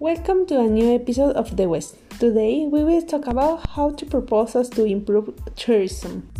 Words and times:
Welcome 0.00 0.46
to 0.46 0.60
a 0.60 0.68
new 0.68 0.94
episode 0.94 1.34
of 1.34 1.56
The 1.56 1.68
West. 1.68 1.96
Today 2.20 2.68
we 2.70 2.84
will 2.84 3.02
talk 3.02 3.26
about 3.26 3.68
how 3.70 3.90
to 3.90 4.06
proposals 4.06 4.70
to 4.70 4.84
improve 4.84 5.34
tourism. 5.56 6.30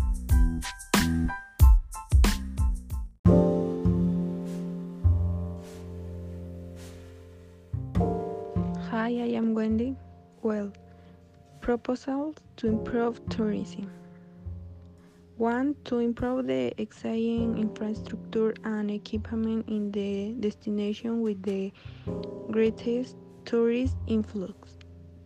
Hi, 8.87 9.09
I 9.09 9.35
am 9.35 9.53
Wendy. 9.53 9.97
Well, 10.41 10.71
proposals 11.59 12.37
to 12.55 12.67
improve 12.67 13.19
tourism. 13.27 13.91
One, 15.35 15.75
to 15.83 15.97
improve 15.97 16.47
the 16.47 16.71
existing 16.81 17.57
infrastructure 17.57 18.53
and 18.63 18.89
equipment 18.89 19.67
in 19.67 19.91
the 19.91 20.31
destination 20.39 21.19
with 21.21 21.43
the 21.43 21.73
greatest 22.51 23.17
tourist 23.49 23.97
influx. 24.05 24.77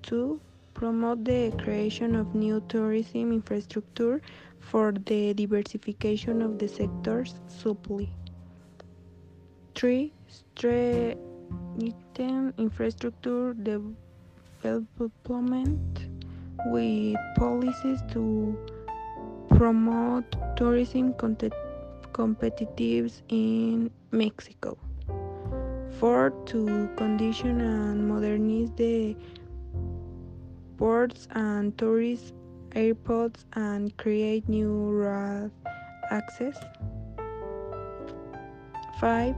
Two, 0.02 0.40
promote 0.74 1.26
the 1.26 1.52
creation 1.62 2.16
of 2.16 2.34
new 2.34 2.64
tourism 2.70 3.34
infrastructure 3.34 4.22
for 4.62 4.94
the 4.94 5.34
diversification 5.34 6.42
of 6.42 6.58
the 6.58 6.70
sector's 6.70 7.36
supply. 7.50 8.08
Three, 9.76 10.14
strengthen 10.30 11.18
infrastructure 12.58 13.54
development 14.64 16.08
with 16.68 17.18
policies 17.36 18.00
to 18.14 18.58
promote 19.50 20.34
tourism 20.56 21.14
competitiveness 21.14 23.22
in 23.28 23.92
Mexico. 24.12 24.78
Four, 26.00 26.32
to 26.48 26.90
condition 26.98 27.62
and 27.62 28.08
modernize 28.08 28.72
the 28.76 29.16
ports 30.78 31.28
and 31.32 31.78
tourist 31.78 32.34
airports 32.76 33.46
and 33.54 33.96
create 33.98 34.50
new 34.50 34.92
road 34.92 35.52
access. 36.10 36.58
Five, 39.00 39.36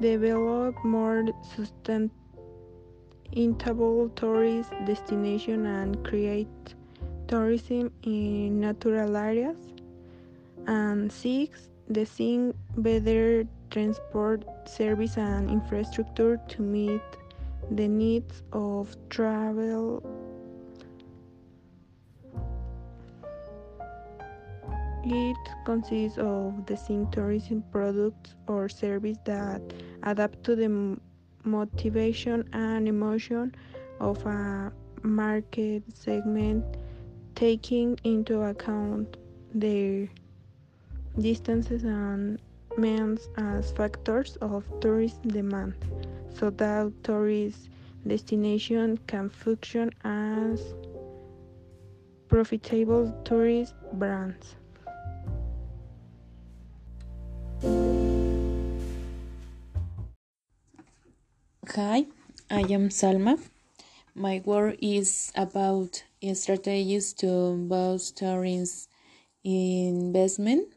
develop 0.00 0.74
more 0.84 1.24
sustainable 1.54 2.10
tourist 4.16 4.70
destination 4.86 5.66
and 5.66 6.04
create 6.04 6.74
tourism 7.28 7.90
in 8.02 8.60
natural 8.60 9.16
areas. 9.16 9.56
And 10.66 11.10
six, 11.10 11.68
design 11.90 12.54
better 12.76 13.46
transport 13.74 14.44
service 14.68 15.18
and 15.18 15.50
infrastructure 15.50 16.38
to 16.46 16.62
meet 16.62 17.02
the 17.72 17.88
needs 17.88 18.44
of 18.52 18.96
travel. 19.10 20.00
It 25.04 25.36
consists 25.64 26.18
of 26.18 26.64
design 26.66 27.10
tourism 27.10 27.64
products 27.72 28.36
or 28.46 28.68
service 28.68 29.18
that 29.24 29.60
adapt 30.04 30.44
to 30.44 30.54
the 30.54 30.96
motivation 31.42 32.48
and 32.52 32.86
emotion 32.86 33.56
of 33.98 34.24
a 34.24 34.72
market 35.02 35.82
segment 35.92 36.64
taking 37.34 37.98
into 38.04 38.40
account 38.42 39.16
their 39.52 40.08
distances 41.18 41.82
and 41.82 42.38
means 42.78 43.28
as 43.36 43.70
uh, 43.70 43.74
factors 43.74 44.36
of 44.40 44.64
tourist 44.80 45.20
demand 45.22 45.74
so 46.34 46.50
that 46.50 46.92
tourist 47.02 47.68
destination 48.06 48.98
can 49.06 49.28
function 49.30 49.90
as 50.04 50.74
profitable 52.28 53.12
tourist 53.24 53.74
brands. 53.94 54.56
Hi, 61.74 62.06
I 62.50 62.60
am 62.60 62.88
Salma. 62.90 63.38
My 64.14 64.42
work 64.44 64.76
is 64.80 65.32
about 65.34 66.04
strategies 66.34 67.12
to 67.14 67.56
boost 67.68 68.16
tourism 68.18 68.88
investment. 69.44 70.68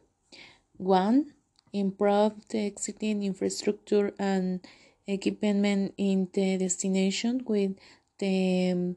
One, 0.78 1.34
improve 1.80 2.34
the 2.50 2.66
existing 2.66 3.24
infrastructure 3.24 4.14
and 4.20 4.66
equipment 5.08 5.94
in 5.98 6.30
the 6.34 6.58
destination 6.58 7.44
with 7.46 7.76
the 8.20 8.96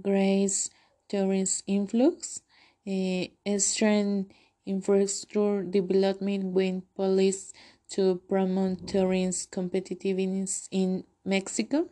great 0.00 0.70
tourist 1.08 1.62
influx. 1.66 2.40
Uh, 2.86 3.24
strengthen 3.58 4.30
infrastructure 4.66 5.62
development 5.62 6.44
with 6.52 6.82
police 6.94 7.52
to 7.90 8.20
promote 8.28 8.86
tourism 8.88 9.48
competitiveness 9.50 10.68
in 10.70 11.04
Mexico, 11.24 11.88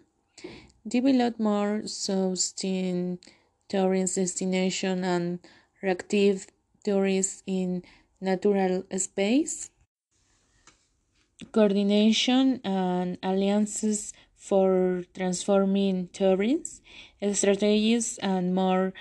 develop 0.86 1.38
more 1.38 1.82
sustained 1.86 3.18
tourist 3.68 4.16
destination 4.16 5.04
and 5.04 5.38
reactive 5.82 6.46
tourists 6.84 7.42
in 7.46 7.82
natural 8.20 8.82
space, 8.98 9.70
coordination 11.50 12.60
and 12.64 13.18
alliances 13.22 14.12
for 14.34 15.02
transforming 15.14 16.08
tourism, 16.12 16.82
strategies 17.32 18.18
and 18.18 18.54
more 18.54 18.92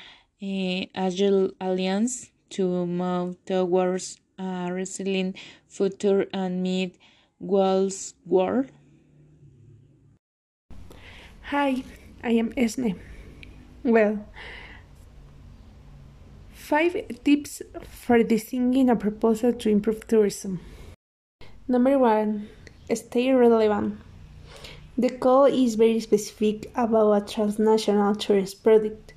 uh, 0.42 0.82
agile 0.96 1.52
alliance 1.60 2.32
to 2.50 2.86
move 2.86 3.44
towards 3.46 4.20
a 4.38 4.70
resilient 4.72 5.36
future 5.68 6.28
and 6.34 6.62
meet 6.62 6.98
world's 7.40 8.14
world. 8.26 8.68
Hi, 11.44 11.84
I 12.24 12.32
am 12.32 12.54
Esne. 12.54 12.98
Well, 13.84 14.26
five 16.52 16.96
tips 17.24 17.62
for 17.84 18.22
designing 18.24 18.90
a 18.90 18.96
proposal 18.96 19.54
to 19.54 19.70
improve 19.70 20.08
tourism. 20.08 20.60
Number 21.72 21.98
one, 21.98 22.50
stay 22.94 23.32
relevant. 23.32 23.98
The 24.98 25.10
call 25.10 25.46
is 25.46 25.76
very 25.76 26.02
specific 26.02 26.70
about 26.76 27.14
a 27.14 27.22
transnational 27.26 28.14
tourist 28.14 28.62
product, 28.62 29.14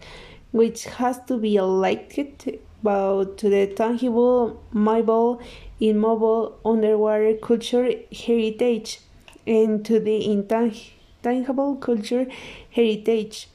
which 0.53 0.85
has 0.85 1.19
to 1.27 1.37
be 1.37 1.61
linked 1.61 2.47
about 2.81 3.39
to 3.39 3.49
the 3.49 3.67
tangible, 3.67 4.63
mobile, 4.71 5.43
immobile, 5.81 6.57
underwater 6.65 7.35
culture 7.43 7.91
heritage 8.13 9.01
and 9.49 9.85
to 9.87 9.99
the 9.99 10.25
intangible 10.25 10.81
tangible 11.25 11.75
culture 11.75 12.29
heritage. 12.71 13.49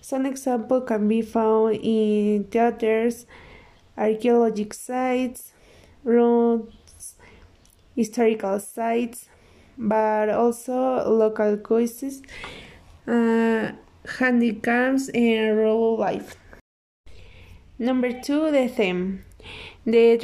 Some 0.00 0.26
examples 0.26 0.84
can 0.86 1.08
be 1.08 1.22
found 1.22 1.80
in 1.82 2.44
theaters, 2.44 3.26
archaeological 3.98 4.78
sites, 4.78 5.50
roads, 6.04 6.83
historical 7.96 8.58
sites, 8.60 9.28
but 9.76 10.28
also 10.28 11.08
local 11.08 11.56
cuisines, 11.56 12.22
uh, 13.06 13.72
handicrafts, 14.18 15.08
and 15.10 15.56
rural 15.56 15.96
life. 15.96 16.36
Number 17.78 18.12
two, 18.20 18.50
the 18.50 18.68
theme. 18.68 19.24
The 19.84 20.16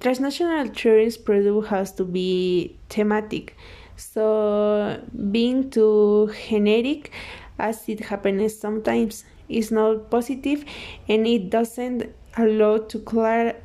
transnational 0.00 0.68
tourism 0.68 1.24
product 1.24 1.68
has 1.68 1.92
to 1.92 2.04
be 2.04 2.78
thematic. 2.88 3.56
So 3.96 5.02
being 5.30 5.70
too 5.70 6.32
generic, 6.48 7.10
as 7.58 7.88
it 7.88 8.00
happens 8.00 8.56
sometimes, 8.58 9.24
is 9.48 9.72
not 9.72 10.10
positive, 10.10 10.64
and 11.08 11.26
it 11.26 11.50
doesn't 11.50 12.14
allow 12.36 12.78
to 12.78 12.98
clear 13.00 13.56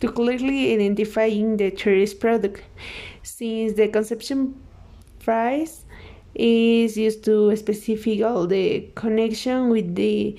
to 0.00 0.12
clearly 0.12 0.74
identifying 0.74 1.56
the 1.56 1.70
tourist 1.70 2.20
product, 2.20 2.62
since 3.22 3.74
the 3.74 3.88
conception 3.88 4.60
price 5.20 5.84
is 6.34 6.96
used 6.96 7.24
to 7.24 7.54
specify 7.56 8.22
all 8.22 8.46
the 8.46 8.90
connection 8.94 9.68
with 9.68 9.94
the 9.94 10.38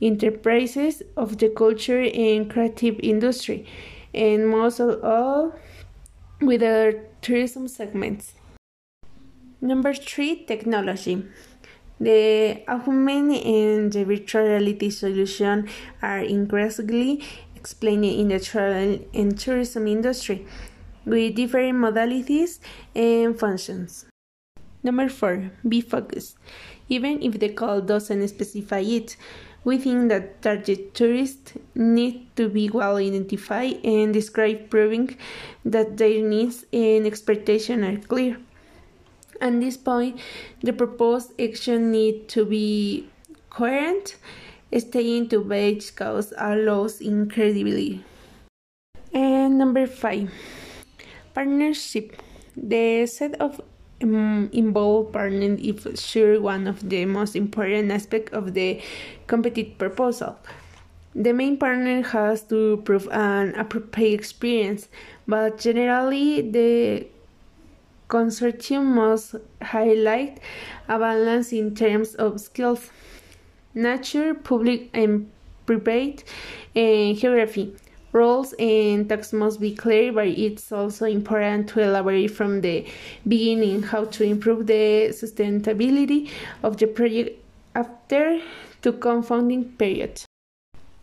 enterprises 0.00 1.02
of 1.16 1.38
the 1.38 1.48
culture 1.48 2.02
and 2.02 2.50
creative 2.50 2.98
industry, 3.02 3.66
and 4.14 4.48
most 4.48 4.80
of 4.80 5.02
all 5.04 5.54
with 6.40 6.60
the 6.60 6.98
tourism 7.22 7.68
segments. 7.68 8.34
Number 9.60 9.94
three, 9.94 10.44
technology. 10.44 11.24
The 11.98 12.62
augmented 12.68 13.46
and 13.46 13.90
the 13.90 14.04
virtual 14.04 14.42
reality 14.42 14.90
solution 14.90 15.66
are 16.02 16.20
increasingly 16.20 17.24
explained 17.66 18.04
in 18.04 18.28
the 18.28 18.38
travel 18.38 19.00
and 19.12 19.36
tourism 19.36 19.88
industry 19.88 20.46
with 21.04 21.34
different 21.34 21.74
modalities 21.74 22.60
and 22.94 23.36
functions. 23.36 24.06
Number 24.84 25.08
four, 25.08 25.50
be 25.66 25.80
focused. 25.80 26.38
even 26.88 27.22
if 27.22 27.38
the 27.38 27.48
call 27.48 27.80
doesn't 27.80 28.28
specify 28.28 28.78
it. 28.78 29.16
We 29.64 29.78
think 29.78 30.10
that 30.10 30.42
target 30.42 30.94
tourists 30.94 31.54
need 31.74 32.30
to 32.36 32.48
be 32.48 32.70
well 32.70 32.96
identified 32.96 33.84
and 33.84 34.14
described, 34.14 34.70
proving 34.70 35.16
that 35.64 35.96
their 35.96 36.22
needs 36.22 36.64
and 36.72 37.04
expectations 37.04 37.82
are 37.82 37.98
clear. 38.06 38.38
At 39.40 39.58
this 39.58 39.76
point, 39.76 40.20
the 40.62 40.72
proposed 40.72 41.32
action 41.40 41.90
need 41.90 42.28
to 42.28 42.44
be 42.44 43.10
coherent, 43.50 44.16
staying 44.72 45.28
to 45.30 45.40
base 45.40 45.92
are 46.00 46.24
allows 46.38 47.00
incredibly. 47.00 48.04
And 49.12 49.58
number 49.58 49.86
five, 49.86 50.30
partnership. 51.34 52.22
The 52.56 53.06
set 53.06 53.34
of 53.40 53.60
um, 54.02 54.48
involved 54.52 55.12
partners 55.12 55.60
is 55.60 56.00
sure 56.00 56.40
one 56.40 56.66
of 56.66 56.88
the 56.88 57.04
most 57.04 57.36
important 57.36 57.90
aspects 57.90 58.32
of 58.32 58.54
the 58.54 58.80
competitive 59.26 59.78
proposal. 59.78 60.38
The 61.14 61.32
main 61.32 61.56
partner 61.56 62.02
has 62.02 62.42
to 62.44 62.78
prove 62.84 63.08
an 63.10 63.54
appropriate 63.54 64.12
experience, 64.12 64.88
but 65.26 65.58
generally 65.58 66.42
the 66.42 67.06
consortium 68.08 68.84
must 68.84 69.34
highlight 69.62 70.40
a 70.88 70.98
balance 70.98 71.52
in 71.52 71.74
terms 71.74 72.14
of 72.16 72.40
skills, 72.40 72.90
nature, 73.76 74.34
public 74.34 74.90
and 74.92 75.30
private, 75.66 76.24
and 76.74 77.16
geography 77.16 77.76
roles 78.12 78.54
and 78.54 79.08
tasks 79.08 79.32
must 79.32 79.60
be 79.60 79.74
clear, 79.74 80.12
but 80.12 80.26
it's 80.26 80.72
also 80.72 81.04
important 81.04 81.68
to 81.68 81.80
elaborate 81.80 82.30
from 82.30 82.62
the 82.62 82.86
beginning 83.28 83.82
how 83.82 84.04
to 84.06 84.24
improve 84.24 84.66
the 84.66 85.08
sustainability 85.10 86.30
of 86.62 86.78
the 86.78 86.86
project 86.86 87.38
after 87.74 88.40
the 88.82 88.92
confounding 88.92 89.64
period. 89.76 90.22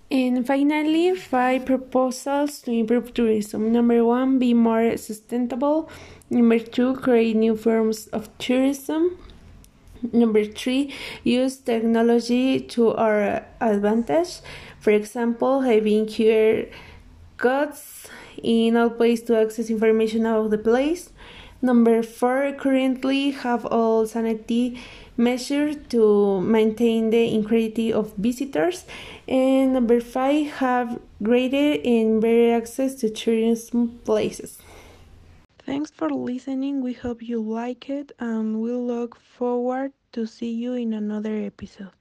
And 0.09 0.45
finally, 0.45 1.15
five 1.15 1.65
proposals 1.65 2.61
to 2.61 2.71
improve 2.71 3.13
tourism. 3.13 3.71
Number 3.71 4.03
one, 4.03 4.37
be 4.37 4.53
more 4.53 4.97
sustainable. 4.97 5.89
Number 6.29 6.59
two, 6.59 6.95
create 6.95 7.35
new 7.35 7.55
forms 7.55 8.07
of 8.07 8.29
tourism. 8.37 9.17
Number 10.11 10.43
three, 10.43 10.93
use 11.23 11.57
technology 11.57 12.59
to 12.59 12.93
our 12.95 13.45
advantage. 13.61 14.41
For 14.79 14.91
example, 14.91 15.61
having 15.61 16.07
QR 16.07 16.69
codes 17.37 18.07
in 18.41 18.75
all 18.75 18.89
places 18.89 19.25
to 19.27 19.39
access 19.39 19.69
information 19.69 20.25
about 20.25 20.49
the 20.49 20.57
place. 20.57 21.11
Number 21.61 22.03
four, 22.03 22.51
currently 22.51 23.31
have 23.31 23.65
all 23.65 24.05
sanity 24.05 24.81
measures 25.15 25.77
to 25.89 26.41
maintain 26.41 27.09
the 27.09 27.33
integrity 27.33 27.93
of 27.93 28.13
visitors. 28.17 28.85
And 29.27 29.71
number 29.71 30.01
five, 30.01 30.47
have 30.59 30.99
greater 31.21 31.79
and 31.85 32.21
better 32.21 32.53
access 32.55 32.95
to 32.95 33.09
tourism 33.09 33.99
places. 34.03 34.57
Thanks 35.73 35.91
for 35.91 36.09
listening. 36.11 36.81
We 36.83 36.93
hope 36.93 37.21
you 37.23 37.41
like 37.41 37.89
it 37.89 38.11
and 38.19 38.61
we 38.61 38.71
look 38.73 39.15
forward 39.15 39.93
to 40.13 40.27
see 40.27 40.51
you 40.53 40.73
in 40.73 40.93
another 40.93 41.35
episode. 41.37 41.91